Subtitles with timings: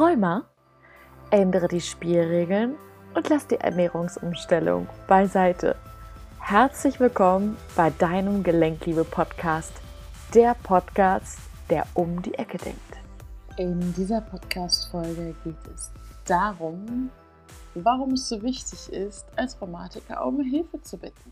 [0.00, 0.46] Rheuma?
[1.30, 2.76] Ändere die Spielregeln
[3.14, 5.76] und lass die Ernährungsumstellung beiseite.
[6.38, 9.74] Herzlich willkommen bei deinem Gelenkliebe-Podcast,
[10.32, 11.38] der Podcast,
[11.68, 12.80] der um die Ecke denkt.
[13.58, 15.92] In dieser Podcast-Folge geht es
[16.24, 17.10] darum,
[17.74, 21.30] warum es so wichtig ist, als Rheumatiker um Hilfe zu bitten.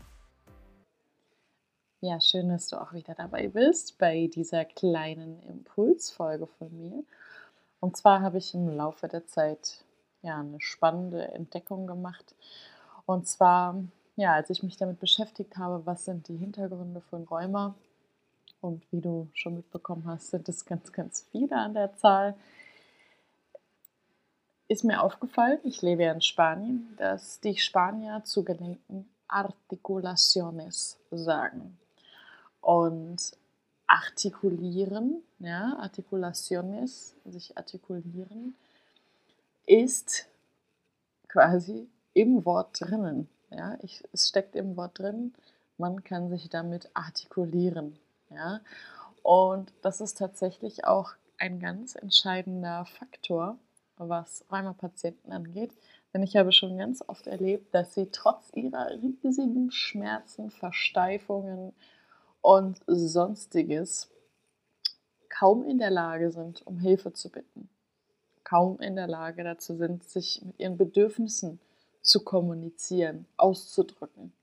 [2.01, 7.03] Ja, schön, dass du auch wieder dabei bist bei dieser kleinen Impulsfolge von mir.
[7.79, 9.83] Und zwar habe ich im Laufe der Zeit
[10.21, 12.35] ja eine spannende Entdeckung gemacht.
[13.05, 13.75] Und zwar,
[14.15, 17.75] ja, als ich mich damit beschäftigt habe, was sind die Hintergründe von Rheuma?
[18.61, 22.35] Und wie du schon mitbekommen hast, sind es ganz, ganz viele an der Zahl.
[24.67, 31.77] Ist mir aufgefallen, ich lebe ja in Spanien, dass die Spanier zu Gelenken Articulaciones sagen.
[32.61, 33.31] Und
[33.89, 38.55] artikulieren, ja, Articulaciones, sich artikulieren,
[39.65, 40.27] ist
[41.27, 43.27] quasi im Wort drinnen.
[43.49, 45.33] Ja, ich, es steckt im Wort drin,
[45.77, 47.97] man kann sich damit artikulieren.
[48.29, 48.61] Ja,
[49.23, 53.57] und das ist tatsächlich auch ein ganz entscheidender Faktor,
[53.97, 55.71] was Rheumapatienten angeht.
[56.13, 61.73] Denn ich habe schon ganz oft erlebt, dass sie trotz ihrer riesigen Schmerzen, Versteifungen,
[62.41, 64.09] und sonstiges
[65.29, 67.69] kaum in der Lage sind, um Hilfe zu bitten.
[68.43, 71.59] Kaum in der Lage dazu sind, sich mit ihren Bedürfnissen
[72.01, 74.33] zu kommunizieren, auszudrücken.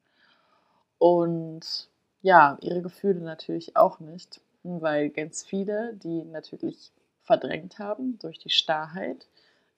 [0.98, 1.88] Und
[2.22, 8.50] ja, ihre Gefühle natürlich auch nicht, weil ganz viele, die natürlich verdrängt haben durch die
[8.50, 9.26] Starrheit,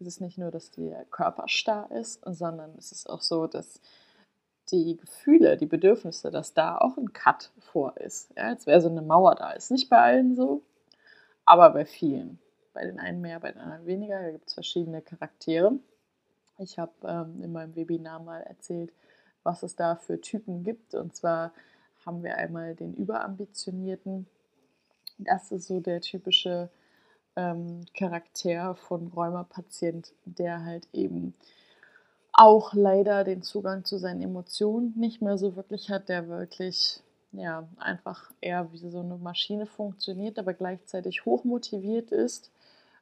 [0.00, 3.80] es ist nicht nur, dass der Körper starr ist, sondern es ist auch so, dass
[4.72, 8.30] die Gefühle, die Bedürfnisse, dass da auch ein Cut vor ist.
[8.36, 9.52] Ja, als wäre so eine Mauer da.
[9.52, 10.62] Ist nicht bei allen so,
[11.44, 12.38] aber bei vielen.
[12.74, 14.22] Bei den einen mehr, bei den anderen weniger.
[14.22, 15.72] Da gibt es verschiedene Charaktere.
[16.58, 18.92] Ich habe ähm, in meinem Webinar mal erzählt,
[19.42, 20.94] was es da für Typen gibt.
[20.94, 21.52] Und zwar
[22.04, 24.26] haben wir einmal den Überambitionierten.
[25.18, 26.70] Das ist so der typische
[27.36, 31.34] ähm, Charakter von Rheumapatient, der halt eben
[32.38, 37.68] auch leider den Zugang zu seinen Emotionen nicht mehr so wirklich hat, der wirklich ja
[37.78, 42.52] einfach eher wie so eine Maschine funktioniert, aber gleichzeitig hochmotiviert ist,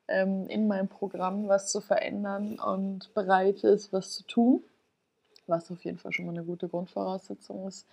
[0.09, 4.63] ähm, in meinem Programm was zu verändern und bereit ist, was zu tun,
[5.47, 7.87] was auf jeden Fall schon mal eine gute Grundvoraussetzung ist.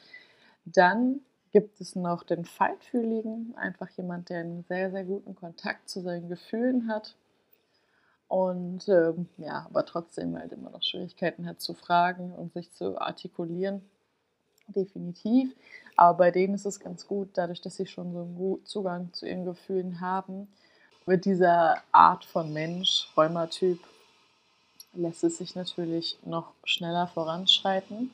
[0.63, 1.19] Dann
[1.51, 6.29] gibt es noch den Feinfühligen, einfach jemand, der einen sehr, sehr guten Kontakt zu seinen
[6.29, 7.15] Gefühlen hat,
[8.27, 12.99] und ähm, ja, aber trotzdem halt immer noch Schwierigkeiten hat zu fragen und sich zu
[12.99, 13.81] artikulieren.
[14.67, 15.55] Definitiv.
[15.95, 19.13] Aber bei denen ist es ganz gut, dadurch, dass sie schon so einen guten Zugang
[19.13, 20.47] zu ihren Gefühlen haben,
[21.05, 23.79] mit dieser Art von Mensch, Rheumatyp,
[24.93, 28.13] lässt es sich natürlich noch schneller voranschreiten,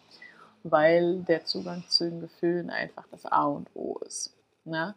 [0.64, 4.34] weil der Zugang zu den Gefühlen einfach das A und O ist.
[4.66, 4.96] Ne?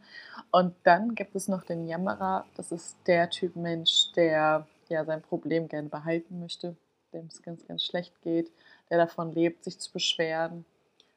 [0.51, 5.23] Und dann gibt es noch den Jammerer, das ist der Typ Mensch, der ja sein
[5.23, 6.77] Problem gerne behalten möchte,
[7.13, 8.51] dem es ganz, ganz schlecht geht,
[8.91, 10.65] der davon lebt, sich zu beschweren,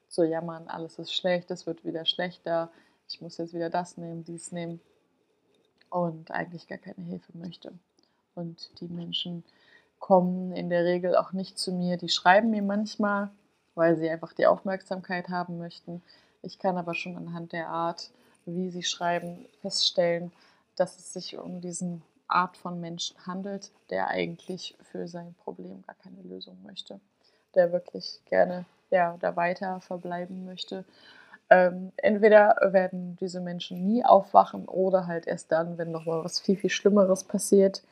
[0.07, 2.71] zu jammern, alles ist schlecht, es wird wieder schlechter,
[3.07, 4.79] ich muss jetzt wieder das nehmen, dies nehmen
[5.89, 7.73] und eigentlich gar keine Hilfe möchte.
[8.33, 9.43] Und die Menschen
[9.99, 13.31] kommen in der Regel auch nicht zu mir, die schreiben mir manchmal,
[13.75, 16.01] weil sie einfach die Aufmerksamkeit haben möchten.
[16.41, 18.11] Ich kann aber schon anhand der Art,
[18.45, 20.31] wie sie schreiben, feststellen,
[20.75, 25.95] dass es sich um diesen Art von Menschen handelt, der eigentlich für sein Problem gar
[25.95, 26.99] keine Lösung möchte,
[27.53, 30.85] der wirklich gerne ja, da weiter verbleiben möchte.
[31.49, 36.57] Ähm, entweder werden diese Menschen nie aufwachen oder halt erst dann, wenn nochmal was viel,
[36.57, 37.83] viel Schlimmeres passiert,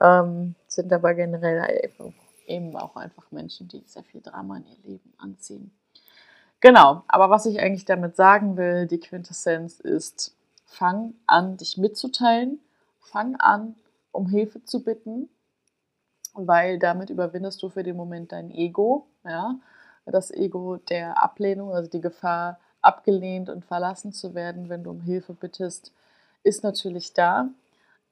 [0.00, 1.90] ähm, sind aber generell
[2.46, 5.72] eben auch einfach Menschen, die sehr viel Drama in ihr Leben anziehen.
[6.60, 10.34] Genau, aber was ich eigentlich damit sagen will, die Quintessenz ist,
[10.66, 12.58] fang an, dich mitzuteilen,
[13.04, 13.76] fang an,
[14.12, 15.28] um Hilfe zu bitten,
[16.34, 19.56] weil damit überwindest du für den Moment dein Ego, ja,
[20.06, 25.00] das Ego der Ablehnung, also die Gefahr, abgelehnt und verlassen zu werden, wenn du um
[25.00, 25.92] Hilfe bittest,
[26.42, 27.48] ist natürlich da.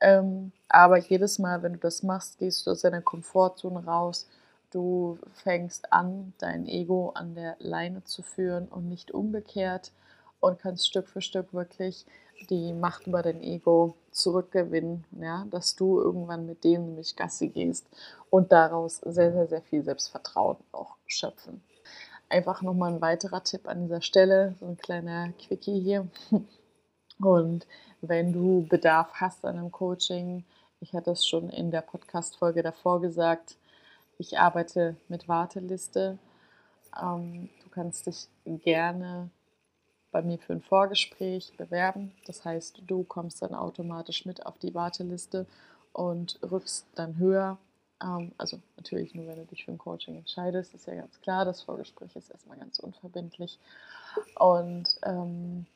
[0.01, 4.27] Ähm, aber jedes Mal, wenn du das machst, gehst du aus deiner Komfortzone raus.
[4.71, 9.93] Du fängst an, dein Ego an der Leine zu führen und nicht umgekehrt
[10.41, 12.07] und kannst Stück für Stück wirklich
[12.47, 17.87] die Macht über dein Ego zurückgewinnen, ja, dass du irgendwann mit denen nämlich Gassi gehst
[18.31, 21.63] und daraus sehr, sehr, sehr viel Selbstvertrauen auch schöpfen.
[22.29, 26.09] Einfach nochmal ein weiterer Tipp an dieser Stelle, so ein kleiner Quickie hier.
[27.21, 27.67] Und
[28.01, 30.45] wenn du Bedarf hast an einem Coaching,
[30.83, 33.57] Ich hatte es schon in der Podcast-Folge davor gesagt.
[34.19, 36.19] Ich arbeite mit Warteliste.
[37.01, 39.31] Ähm, du kannst dich gerne
[40.13, 42.13] bei mir für ein Vorgespräch bewerben.
[42.27, 45.47] Das heißt, du kommst dann automatisch mit auf die Warteliste
[45.93, 47.59] und rückst dann höher.
[48.03, 51.45] Ähm, also natürlich nur, wenn du dich für ein Coaching entscheidest, ist ja ganz klar.
[51.45, 53.59] Das Vorgespräch ist erstmal ganz unverbindlich.
[54.37, 55.67] Und, ähm,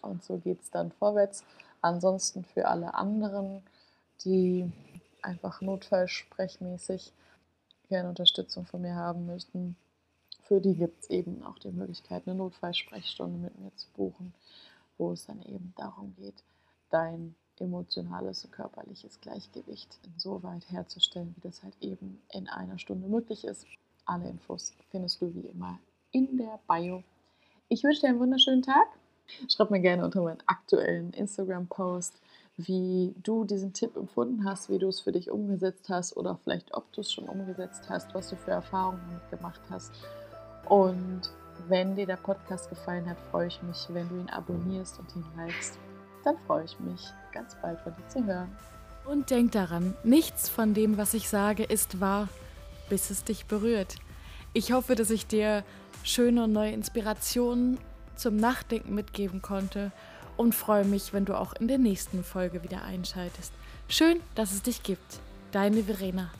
[0.00, 1.44] und so geht es dann vorwärts.
[1.82, 3.62] Ansonsten für alle anderen,
[4.24, 4.72] die
[5.20, 7.12] einfach notfallsprechmäßig
[7.88, 9.76] gerne Unterstützung von mir haben möchten,
[10.42, 14.34] für die gibt es eben auch die Möglichkeit, eine Notfallsprechstunde mit mir zu buchen,
[14.98, 16.44] wo es dann eben darum geht,
[16.90, 23.44] dein emotionales und körperliches Gleichgewicht insoweit herzustellen, wie das halt eben in einer Stunde möglich
[23.44, 23.66] ist.
[24.04, 25.78] Alle Infos findest du wie immer
[26.10, 27.04] in der Bio.
[27.68, 28.86] Ich wünsche dir einen wunderschönen Tag.
[29.48, 32.20] Schreib mir gerne unter meinen aktuellen Instagram-Post,
[32.56, 36.74] wie du diesen Tipp empfunden hast, wie du es für dich umgesetzt hast oder vielleicht
[36.74, 39.92] ob du es schon umgesetzt hast, was du für Erfahrungen gemacht hast.
[40.68, 41.30] Und
[41.68, 45.24] wenn dir der Podcast gefallen hat, freue ich mich, wenn du ihn abonnierst und ihn
[45.36, 45.78] likest.
[46.24, 47.00] Dann freue ich mich,
[47.32, 48.56] ganz bald von dir zu hören.
[49.04, 52.28] Und denk daran, nichts von dem, was ich sage, ist wahr,
[52.88, 53.96] bis es dich berührt.
[54.52, 55.64] Ich hoffe, dass ich dir
[56.04, 57.78] schöne und neue Inspirationen
[58.16, 59.90] zum Nachdenken mitgeben konnte
[60.36, 63.52] und freue mich, wenn du auch in der nächsten Folge wieder einschaltest.
[63.88, 65.20] Schön, dass es dich gibt.
[65.50, 66.30] Deine Verena.